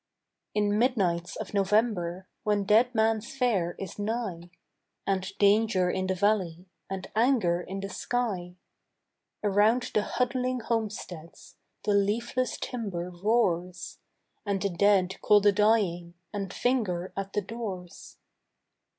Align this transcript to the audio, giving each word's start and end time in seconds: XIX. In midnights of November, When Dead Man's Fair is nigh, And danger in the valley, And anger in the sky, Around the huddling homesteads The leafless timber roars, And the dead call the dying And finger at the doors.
XIX. 0.01 0.49
In 0.55 0.79
midnights 0.79 1.35
of 1.35 1.53
November, 1.53 2.27
When 2.41 2.63
Dead 2.63 2.95
Man's 2.95 3.37
Fair 3.37 3.75
is 3.77 3.99
nigh, 3.99 4.49
And 5.05 5.31
danger 5.37 5.91
in 5.91 6.07
the 6.07 6.15
valley, 6.15 6.65
And 6.89 7.05
anger 7.15 7.61
in 7.61 7.81
the 7.81 7.89
sky, 7.89 8.55
Around 9.43 9.91
the 9.93 10.01
huddling 10.01 10.61
homesteads 10.61 11.55
The 11.83 11.93
leafless 11.93 12.57
timber 12.57 13.11
roars, 13.11 13.99
And 14.43 14.59
the 14.59 14.69
dead 14.71 15.21
call 15.21 15.39
the 15.39 15.51
dying 15.51 16.15
And 16.33 16.51
finger 16.51 17.13
at 17.15 17.33
the 17.33 17.41
doors. 17.43 18.17